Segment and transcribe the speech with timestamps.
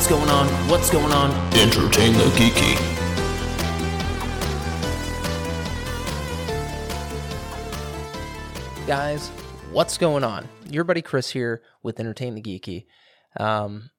[0.00, 0.46] What's going on?
[0.70, 1.30] What's going on?
[1.58, 2.74] Entertain the geeky.
[8.86, 9.28] Guys,
[9.72, 10.48] what's going on?
[10.70, 12.86] Your buddy Chris here with Entertain the Geeky.
[13.38, 13.90] Um,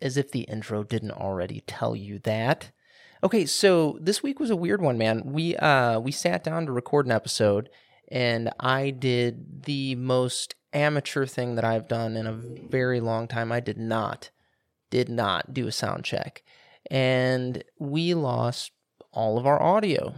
[0.00, 2.70] as if the intro didn't already tell you that.
[3.22, 5.24] Okay, so this week was a weird one, man.
[5.26, 7.68] We uh we sat down to record an episode
[8.10, 13.52] and I did the most amateur thing that I've done in a very long time.
[13.52, 14.30] I did not
[14.94, 16.44] did not do a sound check.
[16.88, 18.70] And we lost
[19.10, 20.14] all of our audio.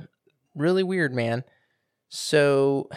[0.54, 1.44] Really weird, man.
[2.10, 2.90] So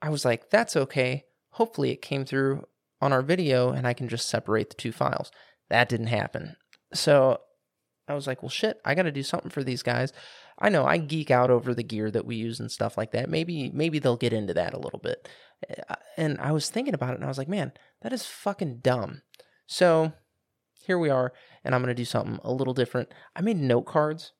[0.00, 1.24] I was like, that's okay.
[1.50, 2.64] Hopefully it came through
[3.02, 5.30] on our video and I can just separate the two files.
[5.68, 6.56] That didn't happen.
[6.94, 7.40] So
[8.08, 10.14] I was like, well, shit, I got to do something for these guys.
[10.58, 13.28] I know I geek out over the gear that we use and stuff like that.
[13.28, 15.28] Maybe maybe they'll get into that a little bit.
[15.90, 18.78] Uh, and I was thinking about it and I was like, man, that is fucking
[18.78, 19.20] dumb.
[19.66, 20.12] So
[20.84, 21.32] here we are,
[21.64, 23.12] and I'm going to do something a little different.
[23.34, 24.32] I made note cards,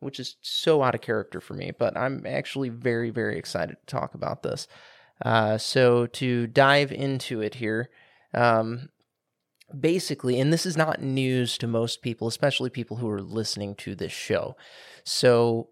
[0.00, 3.86] which is so out of character for me, but I'm actually very, very excited to
[3.86, 4.68] talk about this.
[5.24, 7.90] Uh, so to dive into it here,
[8.34, 8.90] um,
[9.78, 13.94] basically, and this is not news to most people, especially people who are listening to
[13.94, 14.56] this show.
[15.04, 15.70] So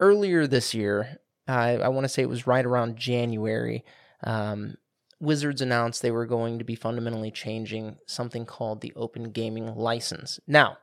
[0.00, 3.84] earlier this year, I, I want to say it was right around January,
[4.22, 4.76] um,
[5.24, 10.38] Wizards announced they were going to be fundamentally changing something called the Open Gaming License.
[10.46, 10.78] Now,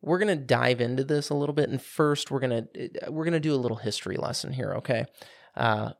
[0.00, 3.24] we're going to dive into this a little bit, and first we're going to we're
[3.24, 4.74] going to do a little history lesson here.
[4.74, 5.06] Okay,
[5.56, 5.92] uh,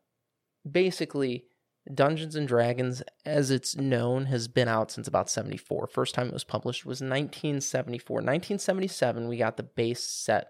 [0.71, 1.47] basically,
[1.93, 5.87] Dungeons and Dragons, as it's known, has been out since about 74.
[5.87, 8.17] First time it was published was 1974.
[8.17, 10.49] 1977, we got the base set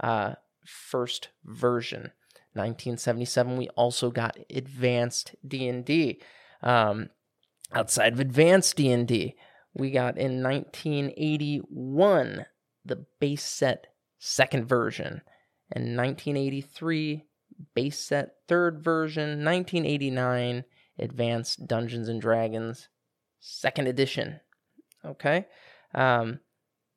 [0.00, 2.12] uh, first version.
[2.54, 6.20] 1977, we also got advanced D&D.
[6.62, 7.08] Um,
[7.72, 9.34] outside of advanced D&D,
[9.74, 12.44] we got in 1981
[12.84, 13.86] the base set
[14.18, 15.22] second version,
[15.70, 17.24] and 1983
[17.74, 20.64] base set third version, 1989
[20.98, 22.88] advanced Dungeons and Dragons
[23.40, 24.40] second edition.
[25.04, 25.46] Okay.
[25.94, 26.40] Um,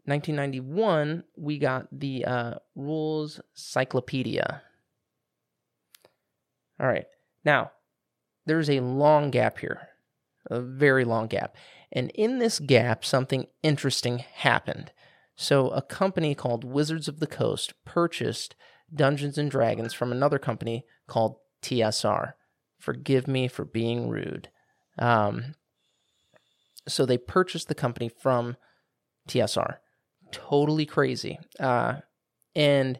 [0.05, 4.61] 1991, we got the uh, Rules Cyclopedia.
[6.79, 7.05] All right.
[7.43, 7.71] Now,
[8.45, 9.89] there's a long gap here,
[10.49, 11.55] a very long gap.
[11.91, 14.91] And in this gap, something interesting happened.
[15.35, 18.55] So, a company called Wizards of the Coast purchased
[18.93, 22.33] Dungeons and Dragons from another company called TSR.
[22.79, 24.49] Forgive me for being rude.
[24.97, 25.55] Um,
[26.87, 28.55] so, they purchased the company from
[29.27, 29.77] TSR.
[30.31, 31.39] Totally crazy.
[31.59, 31.95] Uh,
[32.55, 32.99] and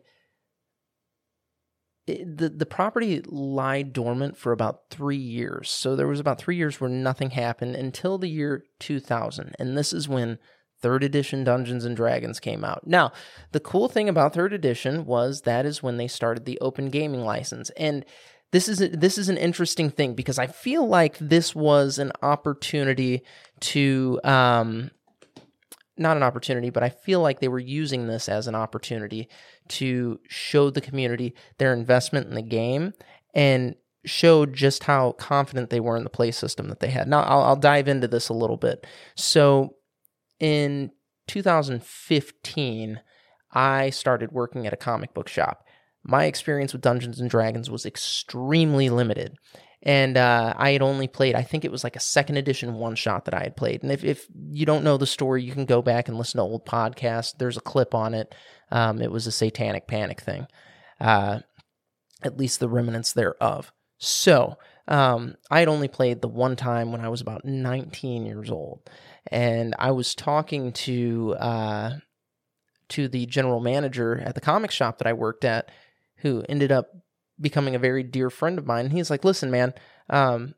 [2.08, 5.70] the the property lied dormant for about three years.
[5.70, 9.92] So there was about three years where nothing happened until the year 2000, and this
[9.92, 10.38] is when
[10.82, 12.86] third edition Dungeons and Dragons came out.
[12.86, 13.12] Now,
[13.54, 17.22] the cool thing about third edition was that is when they started the open gaming
[17.22, 18.06] license, and
[18.52, 22.12] this is a, this is an interesting thing because I feel like this was an
[22.22, 23.24] opportunity
[23.62, 24.92] to um,
[25.98, 29.30] not an opportunity, but I feel like they were using this as an opportunity
[29.70, 32.94] to show the community their investment in the game
[33.34, 37.08] and showed just how confident they were in the play system that they had.
[37.08, 38.86] Now, I'll, I'll dive into this a little bit.
[39.16, 39.76] So,
[40.40, 40.92] in
[41.28, 43.00] 2015,
[43.52, 45.66] I started working at a comic book shop.
[46.04, 49.38] My experience with Dungeons and Dragons was extremely limited
[49.86, 52.96] and uh, I had only played, I think it was like a second edition one
[52.96, 53.84] shot that I had played.
[53.84, 56.44] And if, if you don't know the story, you can go back and listen to
[56.44, 57.38] old podcasts.
[57.38, 58.34] There's a clip on it.
[58.72, 60.48] Um, it was a satanic panic thing,
[61.00, 61.40] uh,
[62.24, 63.72] at least the remnants thereof.
[64.00, 64.58] So
[64.88, 68.90] um, I had only played the one time when I was about 19 years old,
[69.32, 71.92] and I was talking to uh,
[72.90, 75.70] to the general manager at the comic shop that I worked at,
[76.18, 76.90] who ended up
[77.40, 78.90] becoming a very dear friend of mine.
[78.90, 79.74] he's like, "Listen, man,
[80.10, 80.56] um,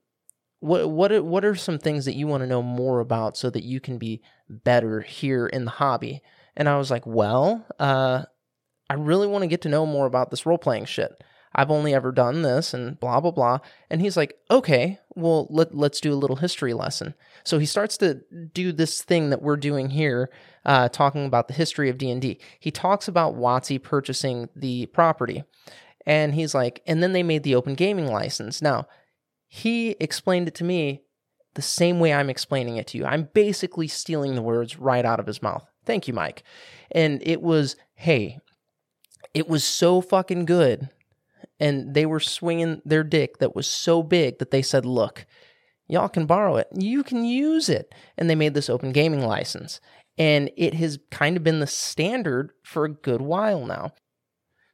[0.59, 3.63] what what what are some things that you want to know more about so that
[3.63, 6.21] you can be better here in the hobby?"
[6.55, 8.23] And I was like, "Well, uh,
[8.89, 11.23] I really want to get to know more about this role playing shit.
[11.55, 13.59] I've only ever done this and blah blah blah."
[13.89, 17.13] And he's like, "Okay, well let let's do a little history lesson."
[17.43, 18.21] So he starts to
[18.53, 20.29] do this thing that we're doing here,
[20.65, 22.39] uh, talking about the history of D and D.
[22.59, 25.43] He talks about WotC purchasing the property,
[26.07, 28.61] and he's like, and then they made the open gaming license.
[28.61, 28.87] Now,
[29.47, 31.03] he explained it to me
[31.53, 33.05] the same way I'm explaining it to you.
[33.05, 35.63] I'm basically stealing the words right out of his mouth.
[35.85, 36.41] Thank you, Mike.
[36.91, 38.39] And it was, hey,
[39.35, 40.89] it was so fucking good.
[41.59, 45.27] And they were swinging their dick that was so big that they said, look,
[45.87, 46.67] Y'all can borrow it.
[46.73, 47.93] You can use it.
[48.17, 49.79] And they made this open gaming license.
[50.17, 53.93] And it has kind of been the standard for a good while now.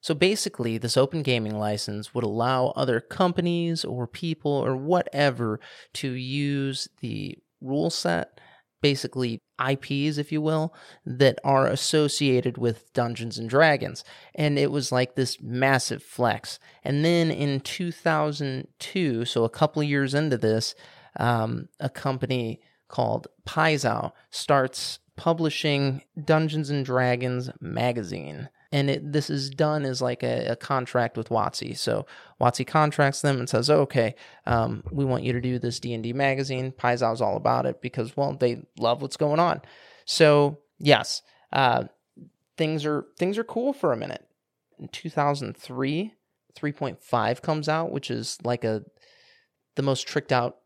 [0.03, 5.61] So basically, this open gaming license would allow other companies or people or whatever
[5.93, 8.41] to use the rule set,
[8.81, 10.73] basically IPs, if you will,
[11.05, 14.03] that are associated with Dungeons and Dragons.
[14.35, 16.59] And it was like this massive flex.
[16.83, 20.75] And then in 2002, so a couple years into this,
[21.17, 22.59] um, a company
[22.89, 28.49] called Paizo starts publishing Dungeons and Dragons magazine.
[28.73, 31.77] And it, this is done as like a, a contract with WotC.
[31.77, 32.05] So
[32.41, 34.15] WotC contracts them and says, "Okay,
[34.45, 37.81] um, we want you to do this D and D magazine." Paizo's all about it
[37.81, 39.61] because, well, they love what's going on.
[40.05, 41.21] So yes,
[41.51, 41.85] uh,
[42.57, 44.27] things are things are cool for a minute.
[44.79, 46.13] In 2003,
[46.57, 48.83] 3.5 comes out, which is like a
[49.75, 50.57] the most tricked out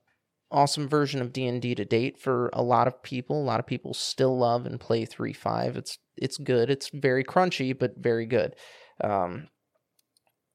[0.51, 3.41] awesome version of D&D to date for a lot of people.
[3.41, 5.75] A lot of people still love and play 3.5.
[5.75, 6.69] It's it's good.
[6.69, 8.55] It's very crunchy but very good.
[9.03, 9.49] Um,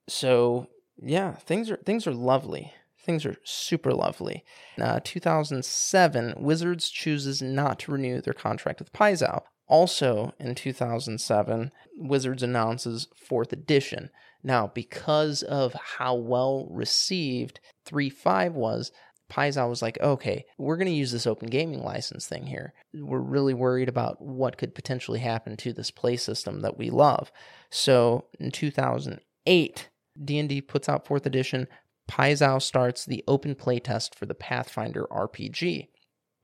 [0.09, 0.67] so
[1.01, 2.73] yeah, things are things are lovely.
[3.05, 4.45] Things are super lovely.
[4.81, 9.43] Uh, 2007, Wizards chooses not to renew their contract with Paizo.
[9.67, 14.11] Also in 2007, Wizards announces fourth edition.
[14.45, 18.93] Now, because of how well received 3.5 was,
[19.33, 22.75] Paizo was like, okay, we're going to use this open gaming license thing here.
[22.93, 27.33] We're really worried about what could potentially happen to this play system that we love.
[27.71, 29.89] So in 2008,
[30.23, 31.67] D&D puts out 4th edition.
[32.11, 35.89] Paizo starts the open play test for the Pathfinder RPG.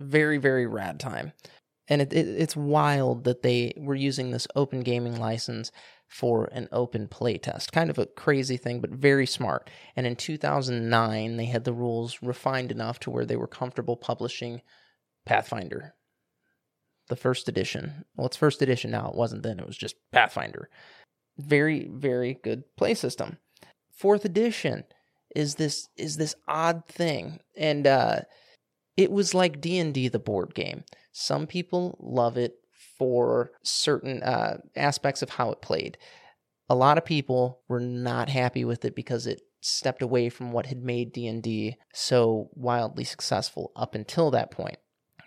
[0.00, 1.32] Very, very rad time.
[1.88, 5.72] And it, it, it's wild that they were using this open gaming license
[6.08, 7.70] for an open playtest.
[7.70, 9.70] Kind of a crazy thing, but very smart.
[9.94, 14.62] And in 2009, they had the rules refined enough to where they were comfortable publishing
[15.26, 15.94] Pathfinder,
[17.08, 18.06] the first edition.
[18.16, 19.10] Well, it's first edition now.
[19.10, 20.70] It wasn't then, it was just Pathfinder.
[21.36, 23.36] Very, very good play system.
[23.92, 24.84] Fourth edition
[25.36, 27.40] is this is this odd thing.
[27.56, 28.20] And uh
[28.96, 30.82] it was like D&D the board game.
[31.12, 32.54] Some people love it
[32.98, 35.98] for certain uh, aspects of how it played.
[36.68, 40.66] A lot of people were not happy with it because it stepped away from what
[40.66, 44.76] had made D&D so wildly successful up until that point.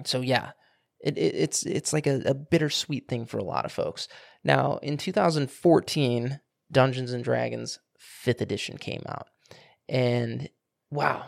[0.06, 0.52] So yeah,
[1.00, 4.08] it, it, it's it's like a, a bittersweet thing for a lot of folks.
[4.44, 6.40] Now, in 2014,
[6.72, 7.80] Dungeons and Dragons
[8.26, 9.28] 5th edition came out.
[9.90, 10.50] And
[10.90, 11.26] wow,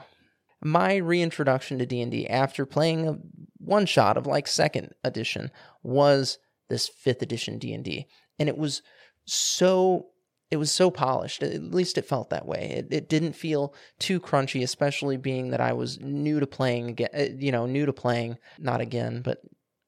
[0.64, 3.18] my reintroduction to D&D after playing a
[3.58, 5.52] one shot of like second edition
[5.84, 6.38] was
[6.70, 8.08] this 5th edition D&D
[8.40, 8.82] and it was
[9.26, 10.08] so
[10.50, 14.20] it was so polished at least it felt that way it, it didn't feel too
[14.20, 17.94] crunchy especially being that I was new to playing again uh, you know new to
[17.94, 19.40] playing not again but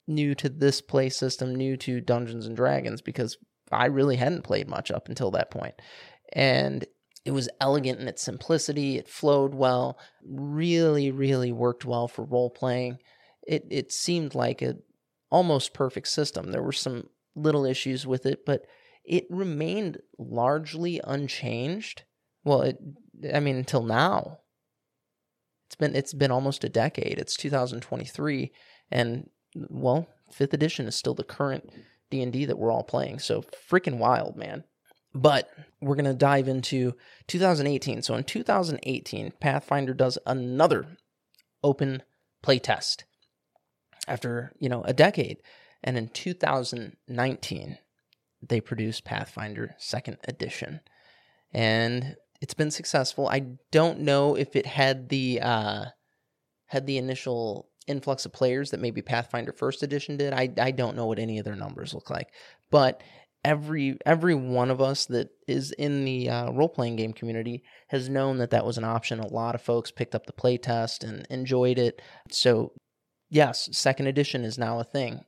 [0.07, 3.37] new to this play system new to Dungeons and Dragons because
[3.71, 5.75] I really hadn't played much up until that point
[6.33, 6.85] and
[7.25, 8.97] it was elegant in its simplicity.
[8.97, 9.97] It flowed well.
[10.23, 12.99] Really, really worked well for role playing.
[13.45, 14.77] It it seemed like a
[15.35, 16.53] almost perfect system.
[16.53, 18.65] There were some little issues with it, but
[19.03, 22.03] it remained largely unchanged.
[22.45, 22.77] Well, it
[23.33, 24.39] I mean until now.
[25.67, 27.19] It's been it's been almost a decade.
[27.19, 28.53] It's 2023
[28.89, 29.29] and
[29.69, 31.69] well, 5th edition is still the current
[32.11, 33.19] D&D that we're all playing.
[33.19, 34.63] So freaking wild, man.
[35.13, 35.49] But
[35.81, 36.93] we're to dive into
[37.27, 38.03] 2018.
[38.03, 40.97] So in 2018, Pathfinder does another
[41.63, 42.03] open
[42.43, 43.03] playtest
[44.07, 45.37] after, you know, a decade.
[45.83, 47.77] And in 2019,
[48.41, 50.81] they produced Pathfinder second edition.
[51.53, 53.27] And it's been successful.
[53.27, 55.85] I don't know if it had the uh
[56.67, 60.33] had the initial influx of players that maybe Pathfinder first edition did.
[60.33, 62.27] I I don't know what any of their numbers look like.
[62.71, 63.01] But
[63.45, 68.09] every every one of us that is in the uh, role playing game community has
[68.09, 69.19] known that that was an option.
[69.19, 72.01] A lot of folks picked up the playtest and enjoyed it.
[72.31, 72.73] So,
[73.29, 75.21] yes, second edition is now a thing.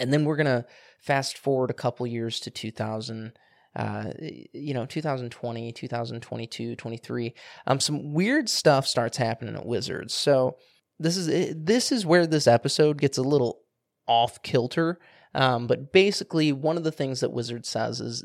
[0.00, 0.64] And then we're gonna
[1.00, 3.32] fast forward a couple years to 2000.
[3.74, 4.12] Uh,
[4.52, 7.34] you know, 2020, 2022, 23.
[7.66, 10.12] Um, some weird stuff starts happening at Wizards.
[10.12, 10.58] So
[10.98, 13.60] this is this is where this episode gets a little
[14.06, 14.98] off kilter
[15.34, 18.24] um, but basically, one of the things that Wizard says is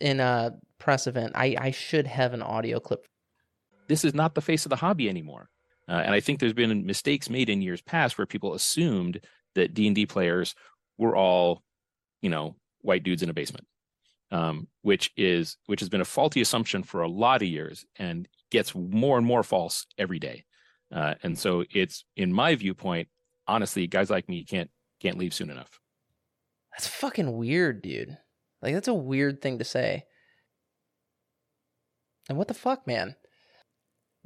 [0.00, 3.06] in a press event, I, I should have an audio clip.
[3.88, 5.48] This is not the face of the hobby anymore.
[5.90, 9.20] Uh, and I think there's been mistakes made in years past where people assumed
[9.56, 10.54] that D&D players
[10.98, 11.64] were all,
[12.22, 13.66] you know, white dudes in a basement.
[14.32, 18.28] Um, which is which has been a faulty assumption for a lot of years and
[18.52, 20.44] gets more and more false every day.
[20.94, 23.08] Uh, and so it's in my viewpoint,
[23.48, 24.70] honestly, guys like me can't
[25.00, 25.80] can't leave soon enough.
[26.72, 28.18] That's fucking weird, dude.
[28.62, 30.04] Like that's a weird thing to say.
[32.28, 33.16] And what the fuck, man?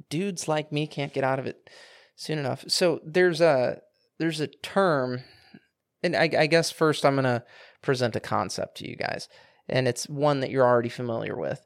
[0.09, 1.69] Dudes like me can't get out of it
[2.15, 2.63] soon enough.
[2.67, 3.81] So there's a
[4.19, 5.23] there's a term,
[6.03, 7.43] and I, I guess first I'm gonna
[7.81, 9.27] present a concept to you guys,
[9.67, 11.65] and it's one that you're already familiar with.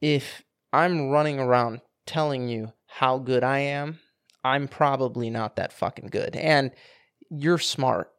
[0.00, 0.42] If
[0.72, 4.00] I'm running around telling you how good I am,
[4.44, 6.36] I'm probably not that fucking good.
[6.36, 6.70] And
[7.30, 8.10] you're smart.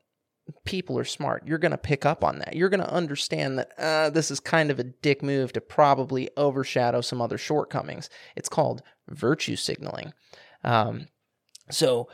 [0.64, 1.48] People are smart.
[1.48, 2.56] You're going to pick up on that.
[2.56, 6.30] You're going to understand that uh, this is kind of a dick move to probably
[6.38, 8.10] overshadow some other shortcomings.
[8.36, 10.14] It's called virtue signaling.
[10.64, 11.08] Um,
[11.70, 12.10] so,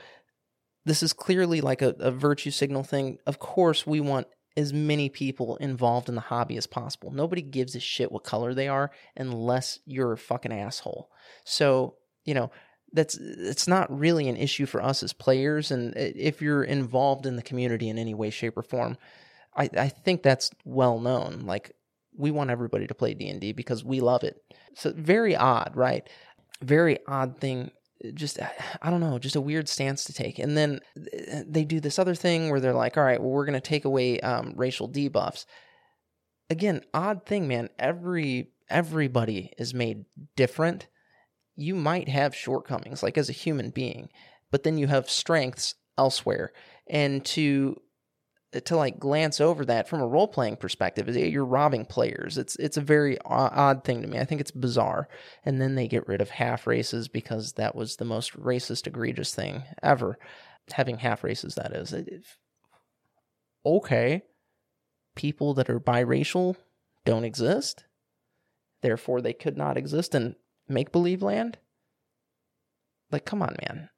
[0.86, 3.18] this is clearly like a, a virtue signal thing.
[3.28, 7.12] Of course, we want as many people involved in the hobby as possible.
[7.12, 11.10] Nobody gives a shit what color they are unless you're a fucking asshole.
[11.46, 11.96] So,
[12.26, 12.52] you know,
[12.94, 17.36] that's it's not really an issue for us as players and if you're involved in
[17.36, 18.98] the community in any way shape or form
[19.56, 21.42] i i think that's well known.
[21.46, 21.72] Like
[22.18, 24.42] we want everybody to play d&d because we love it.
[24.76, 26.08] So very odd right?
[26.62, 27.72] Very odd thing
[28.16, 28.40] just
[28.82, 30.40] i don't know just a weird stance to take.
[30.40, 30.80] And then
[31.46, 33.86] they do this other thing where they're like all right well we're going to take
[33.86, 35.46] away um, racial debuffs.
[36.50, 40.06] Again odd thing man every everybody is made
[40.36, 40.88] different
[41.56, 44.10] you might have shortcomings, like as a human being,
[44.52, 46.52] but then you have strengths elsewhere.
[46.88, 47.80] And to
[48.54, 52.38] uh, to like glance over that from a role playing perspective, is you're robbing players.
[52.38, 54.20] It's it's a very odd thing to me.
[54.20, 55.08] I think it's bizarre.
[55.46, 59.34] And then they get rid of half races because that was the most racist, egregious
[59.34, 60.18] thing ever.
[60.74, 61.94] Having half races, that is.
[63.66, 64.24] Okay,
[65.16, 66.56] people that are biracial
[67.06, 67.86] don't exist.
[68.82, 70.16] Therefore, they could not exist.
[70.16, 70.36] And
[70.72, 71.58] make believe land?
[73.12, 73.90] Like, come on, man.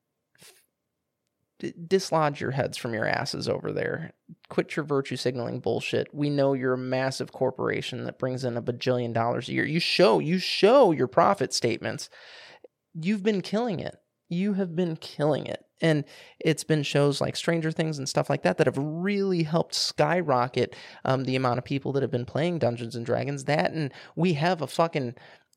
[1.88, 4.12] Dislodge your heads from your asses over there.
[4.50, 6.14] Quit your virtue signaling bullshit.
[6.14, 9.66] We know you're a massive corporation that brings in a bajillion dollars a year.
[9.66, 12.10] You show, you show your profit statements.
[12.94, 13.96] You've been killing it.
[14.28, 15.64] You have been killing it.
[15.82, 16.06] And
[16.40, 20.76] it's been shows like Stranger Things and stuff like that that have really helped skyrocket
[21.06, 23.44] um, the amount of people that have been playing Dungeons and Dragons.
[23.46, 25.16] That and we have a fucking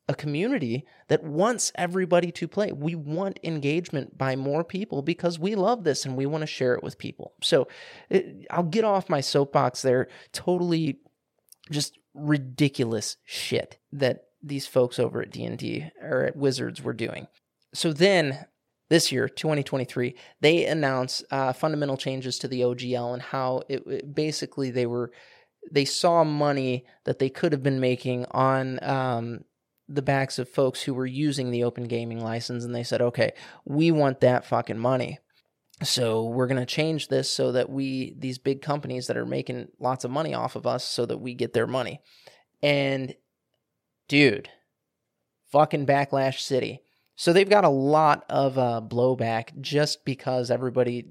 [0.09, 2.71] a community that wants everybody to play.
[2.71, 6.73] We want engagement by more people because we love this and we want to share
[6.75, 7.33] it with people.
[7.41, 7.67] So
[8.09, 10.07] it, I'll get off my soapbox there.
[10.31, 10.99] Totally
[11.69, 17.27] just ridiculous shit that these folks over at D&D or at Wizards were doing.
[17.73, 18.45] So then
[18.89, 24.15] this year, 2023, they announced uh, fundamental changes to the OGL and how it, it
[24.15, 25.11] basically they were
[25.69, 29.43] they saw money that they could have been making on um,
[29.89, 33.31] the backs of folks who were using the open gaming license and they said, okay,
[33.65, 35.19] we want that fucking money.
[35.83, 39.67] So we're going to change this so that we, these big companies that are making
[39.79, 42.01] lots of money off of us, so that we get their money.
[42.63, 43.13] And
[44.07, 44.49] dude,
[45.51, 46.81] fucking Backlash City.
[47.15, 51.09] So they've got a lot of uh, blowback just because everybody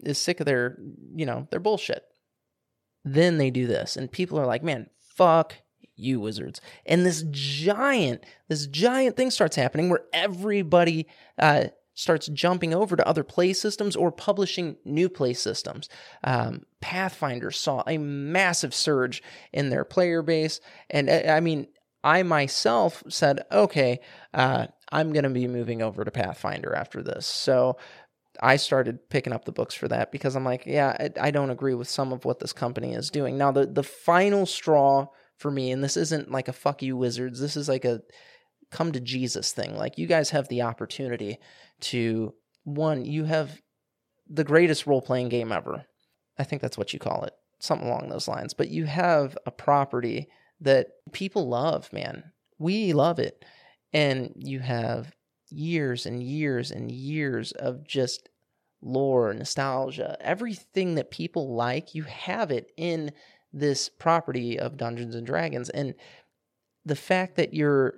[0.00, 0.78] is sick of their,
[1.14, 2.02] you know, their bullshit.
[3.04, 5.54] Then they do this, and people are like, man, fuck
[6.00, 6.60] you wizards.
[6.86, 11.06] And this giant this giant thing starts happening where everybody
[11.38, 15.88] uh, starts jumping over to other play systems or publishing new play systems.
[16.24, 20.60] Um, pathfinder saw a massive surge in their player base.
[20.88, 21.66] And uh, i mean
[22.02, 24.00] i myself said okay
[24.32, 27.26] uh, i'm going to be moving over to pathfinder after this.
[27.26, 27.76] So
[28.40, 31.50] I started picking up the books for that because I'm like, yeah, I, I, don't
[31.50, 33.36] agree with some of what this company is doing.
[33.36, 35.08] Now, the the final straw
[35.40, 35.72] for me.
[35.72, 37.40] And this isn't like a fuck you, wizards.
[37.40, 38.02] This is like a
[38.70, 39.74] come to Jesus thing.
[39.74, 41.38] Like, you guys have the opportunity
[41.80, 43.60] to, one, you have
[44.28, 45.84] the greatest role playing game ever.
[46.38, 48.54] I think that's what you call it, something along those lines.
[48.54, 50.28] But you have a property
[50.60, 52.22] that people love, man.
[52.58, 53.44] We love it.
[53.92, 55.12] And you have
[55.48, 58.28] years and years and years of just
[58.82, 63.10] lore, nostalgia, everything that people like, you have it in
[63.52, 65.94] this property of Dungeons and Dragons and
[66.84, 67.94] the fact that you're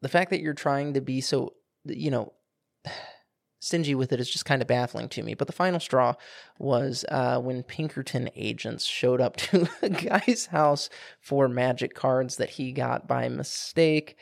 [0.00, 1.54] the fact that you're trying to be so
[1.84, 2.32] you know
[3.60, 5.34] stingy with it is just kind of baffling to me.
[5.34, 6.14] But the final straw
[6.58, 10.90] was uh, when Pinkerton agents showed up to a guy's house
[11.20, 14.16] for magic cards that he got by mistake.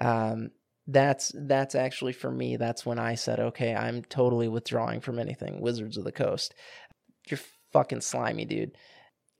[0.00, 0.52] Um,
[0.86, 2.56] that's that's actually for me.
[2.56, 6.54] That's when I said, okay, I'm totally withdrawing from anything Wizards of the Coast.
[7.28, 7.40] You're
[7.72, 8.76] fucking slimy, dude.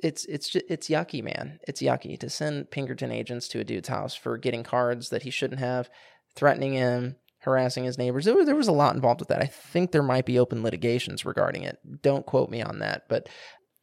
[0.01, 1.59] It's it's it's yucky, man.
[1.67, 5.31] It's yucky to send Pinkerton agents to a dude's house for getting cards that he
[5.31, 5.91] shouldn't have,
[6.37, 8.25] threatening him, harassing his neighbors.
[8.25, 9.43] There there was a lot involved with that.
[9.43, 11.79] I think there might be open litigations regarding it.
[12.03, 13.29] Don't quote me on that, but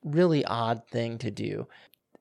[0.03, 1.67] really odd thing to do.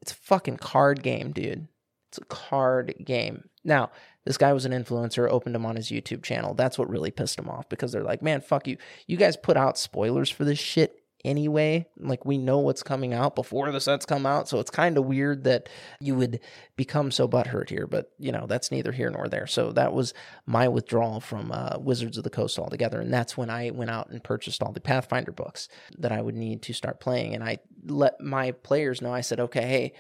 [0.01, 1.69] It's a fucking card game, dude.
[2.09, 3.49] It's a card game.
[3.65, 3.91] Now,
[4.25, 6.55] this guy was an influencer, opened him on his YouTube channel.
[6.55, 8.77] That's what really pissed him off because they're like, man, fuck you.
[9.07, 11.87] You guys put out spoilers for this shit anyway.
[11.99, 15.07] Like we know what's coming out before the sets come out, so it's kind of
[15.07, 15.69] weird that
[16.01, 16.41] you would
[16.77, 17.87] become so butthurt here.
[17.87, 19.47] But you know that's neither here nor there.
[19.47, 20.15] So that was
[20.47, 24.11] my withdrawal from uh, Wizards of the Coast altogether, and that's when I went out
[24.11, 27.35] and purchased all the Pathfinder books that I would need to start playing.
[27.35, 29.13] And I let my players know.
[29.13, 29.93] I said, okay, hey.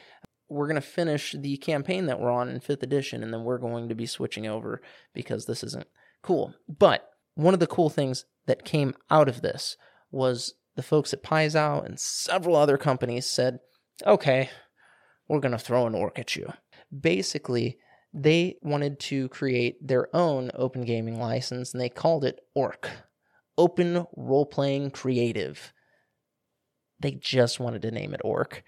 [0.50, 3.58] We're going to finish the campaign that we're on in fifth edition, and then we're
[3.58, 4.82] going to be switching over
[5.14, 5.86] because this isn't
[6.22, 6.54] cool.
[6.68, 9.76] But one of the cool things that came out of this
[10.10, 13.60] was the folks at Paizo and several other companies said,
[14.06, 14.50] okay,
[15.28, 16.52] we're going to throw an orc at you.
[16.98, 17.78] Basically,
[18.12, 22.90] they wanted to create their own open gaming license and they called it ORC
[23.56, 25.72] Open Role Playing Creative.
[27.00, 28.62] They just wanted to name it ORC.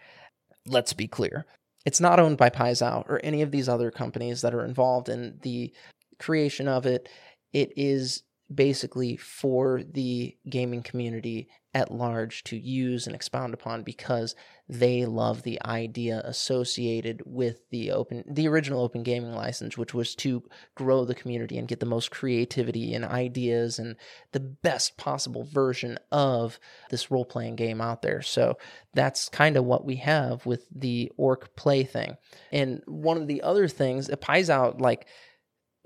[0.66, 1.46] Let's be clear.
[1.84, 5.38] It's not owned by Paizo or any of these other companies that are involved in
[5.42, 5.72] the
[6.18, 7.08] creation of it.
[7.52, 8.22] It is
[8.52, 14.34] basically for the gaming community at large to use and expound upon because
[14.68, 20.14] they love the idea associated with the open the original open gaming license which was
[20.14, 20.42] to
[20.74, 23.96] grow the community and get the most creativity and ideas and
[24.32, 28.22] the best possible version of this role-playing game out there.
[28.22, 28.56] So
[28.94, 32.16] that's kind of what we have with the orc play thing.
[32.52, 35.06] And one of the other things it Paizo like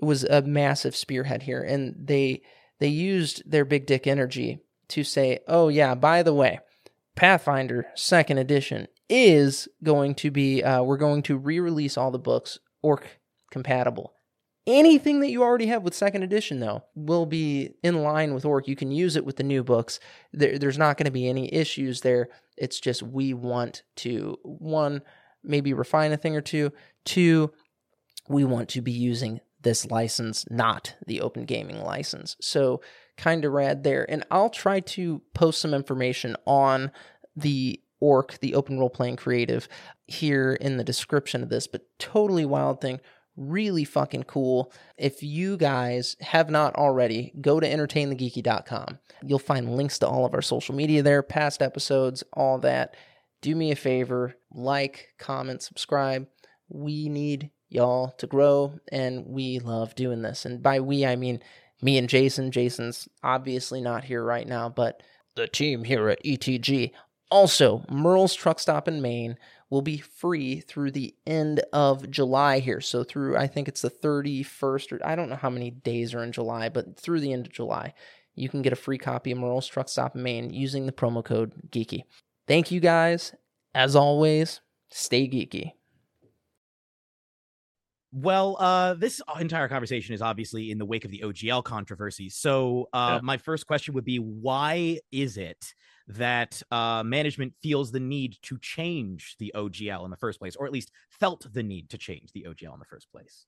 [0.01, 2.41] was a massive spearhead here and they
[2.81, 6.59] they used their big dick energy to say, oh, yeah, by the way,
[7.15, 12.19] Pathfinder second edition is going to be, uh, we're going to re release all the
[12.19, 13.19] books orc
[13.51, 14.13] compatible.
[14.65, 18.67] Anything that you already have with second edition, though, will be in line with orc.
[18.67, 19.99] You can use it with the new books.
[20.33, 22.29] There, there's not going to be any issues there.
[22.57, 25.01] It's just we want to, one,
[25.43, 26.71] maybe refine a thing or two.
[27.05, 27.51] Two,
[28.29, 32.35] we want to be using this license, not the open gaming license.
[32.41, 32.81] So
[33.17, 34.09] kind of rad there.
[34.09, 36.91] And I'll try to post some information on
[37.35, 39.67] the orc, the open role playing creative,
[40.07, 42.99] here in the description of this, but totally wild thing.
[43.37, 44.73] Really fucking cool.
[44.97, 48.99] If you guys have not already, go to entertainthegeeky.com.
[49.23, 52.95] You'll find links to all of our social media there, past episodes, all that.
[53.41, 56.27] Do me a favor, like, comment, subscribe.
[56.67, 60.45] We need y'all to grow, and we love doing this.
[60.45, 61.41] And by we, I mean
[61.81, 62.51] me and Jason.
[62.51, 65.01] Jason's obviously not here right now, but
[65.35, 66.91] the team here at ETG.
[67.29, 69.37] Also, Merle's Truck Stop in Maine
[69.69, 72.81] will be free through the end of July here.
[72.81, 76.23] So through I think it's the 31st or I don't know how many days are
[76.23, 77.93] in July, but through the end of July,
[78.35, 81.23] you can get a free copy of Merle's Truck Stop in Maine using the promo
[81.23, 82.03] code geeky.
[82.47, 83.33] Thank you guys.
[83.73, 85.71] As always, stay geeky.
[88.13, 92.29] Well, uh, this entire conversation is obviously in the wake of the OGL controversy.
[92.29, 93.19] So, uh, yeah.
[93.23, 95.73] my first question would be why is it
[96.07, 100.65] that uh, management feels the need to change the OGL in the first place, or
[100.65, 103.45] at least felt the need to change the OGL in the first place?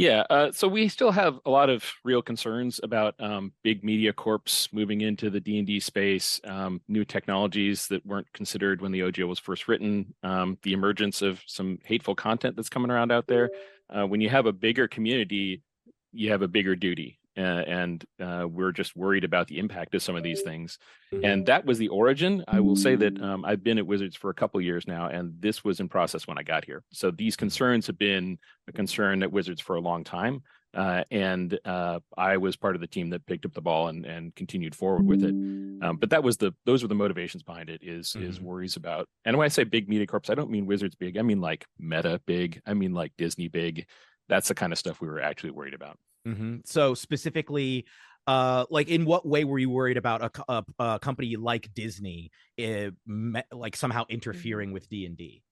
[0.00, 4.14] Yeah, uh, so we still have a lot of real concerns about um, big media
[4.14, 8.92] corps moving into the D and D space, um, new technologies that weren't considered when
[8.92, 13.12] the OGL was first written, um, the emergence of some hateful content that's coming around
[13.12, 13.50] out there.
[13.90, 15.60] Uh, when you have a bigger community,
[16.14, 20.16] you have a bigger duty, and uh, we're just worried about the impact of some
[20.16, 20.78] of these things.
[21.12, 21.24] Mm-hmm.
[21.24, 22.44] And that was the origin.
[22.48, 25.34] I will say that um, I've been at Wizards for a couple years now, and
[25.40, 26.82] this was in process when I got here.
[26.92, 28.38] So these concerns have been
[28.68, 30.42] a concern at Wizards for a long time.
[30.72, 34.06] Uh, and uh, I was part of the team that picked up the ball and,
[34.06, 35.30] and continued forward with it.
[35.30, 37.80] Um, but that was the those were the motivations behind it.
[37.82, 38.28] Is, mm-hmm.
[38.28, 41.18] is worries about and when I say big media corps, I don't mean Wizards big.
[41.18, 42.60] I mean like Meta big.
[42.66, 43.86] I mean like Disney big.
[44.28, 45.98] That's the kind of stuff we were actually worried about.
[46.26, 46.56] Mm-hmm.
[46.64, 47.86] So specifically,
[48.26, 52.30] uh, like in what way were you worried about a, a, a company like Disney,
[52.62, 52.90] uh,
[53.52, 54.14] like somehow mm-hmm.
[54.14, 55.42] interfering with D and D?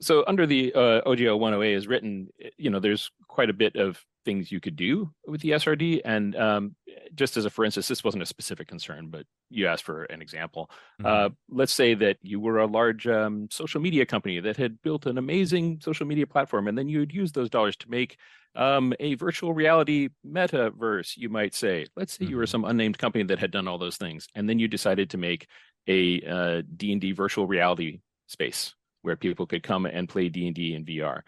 [0.00, 4.04] So under the uh, OGL 1.0a is written, you know, there's quite a bit of
[4.24, 6.00] things you could do with the SRD.
[6.04, 6.76] And um,
[7.14, 10.22] just as a for instance, this wasn't a specific concern, but you asked for an
[10.22, 10.70] example.
[11.00, 11.06] Mm-hmm.
[11.06, 15.06] Uh, let's say that you were a large um, social media company that had built
[15.06, 18.16] an amazing social media platform, and then you'd use those dollars to make
[18.54, 21.86] um, a virtual reality metaverse, you might say.
[21.96, 22.30] Let's say mm-hmm.
[22.30, 22.50] you were mm-hmm.
[22.50, 25.46] some unnamed company that had done all those things, and then you decided to make
[25.88, 31.22] a uh, D&D virtual reality space where people could come and play D&D in VR.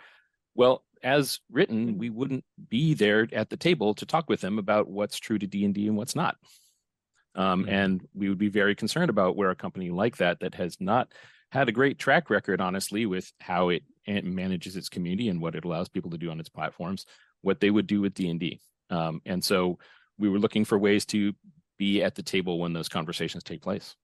[0.55, 4.89] Well, as written, we wouldn't be there at the table to talk with them about
[4.89, 6.37] what's true to D and what's not.
[7.35, 7.69] Um, mm-hmm.
[7.69, 11.13] And we would be very concerned about where a company like that, that has not
[11.51, 15.65] had a great track record, honestly, with how it, manages its community and what it
[15.65, 17.07] allows people to do on its platforms,
[17.41, 18.61] what they would do with D and D.
[18.91, 19.79] Um, and so
[20.19, 21.33] we were looking for ways to
[21.79, 23.97] be at the table when those conversations take place.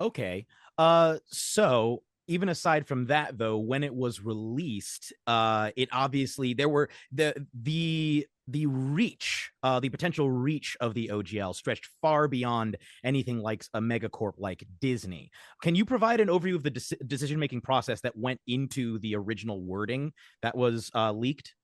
[0.00, 0.46] Okay.
[0.76, 6.68] Uh, so even aside from that though when it was released uh it obviously there
[6.68, 12.76] were the the the reach uh the potential reach of the ogl stretched far beyond
[13.02, 15.30] anything like a megacorp like disney.
[15.62, 19.16] Can you provide an overview of the de- decision making process that went into the
[19.16, 20.12] original wording
[20.42, 21.54] that was uh leaked?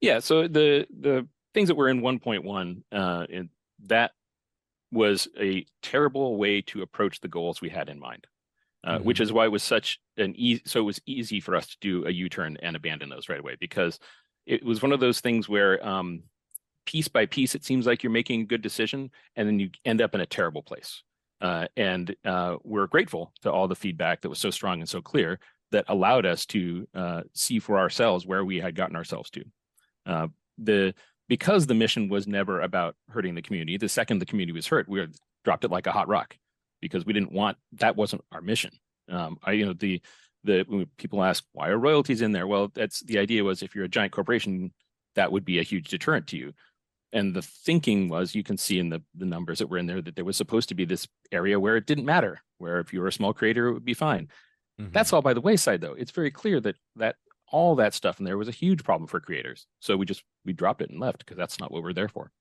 [0.00, 3.26] Yeah so the the things that were in 1.1 uh
[3.84, 4.12] that
[4.90, 8.26] was a terrible way to approach the goals we had in mind
[8.84, 9.04] uh, mm-hmm.
[9.04, 11.76] which is why it was such an easy so it was easy for us to
[11.80, 13.98] do a u-turn and abandon those right away because
[14.46, 16.22] it was one of those things where um,
[16.84, 20.00] piece by piece it seems like you're making a good decision and then you end
[20.00, 21.02] up in a terrible place.
[21.40, 25.00] Uh, and uh, we're grateful to all the feedback that was so strong and so
[25.00, 25.40] clear
[25.72, 29.44] that allowed us to uh, see for ourselves where we had gotten ourselves to.
[30.06, 30.94] Uh, the
[31.28, 34.88] because the mission was never about hurting the community the second the community was hurt
[34.88, 35.06] we
[35.44, 36.36] dropped it like a hot rock
[36.82, 38.72] because we didn't want that wasn't our mission.
[39.08, 40.02] Um, I you know the
[40.44, 42.46] the people ask why are royalties in there?
[42.46, 44.72] Well, that's the idea was if you're a giant corporation,
[45.14, 46.52] that would be a huge deterrent to you.
[47.14, 50.02] And the thinking was you can see in the the numbers that were in there
[50.02, 53.00] that there was supposed to be this area where it didn't matter, where if you
[53.00, 54.28] were a small creator it would be fine.
[54.80, 54.92] Mm-hmm.
[54.92, 55.94] That's all by the wayside though.
[55.94, 57.16] It's very clear that that
[57.50, 59.66] all that stuff in there was a huge problem for creators.
[59.80, 62.32] So we just we dropped it and left because that's not what we're there for.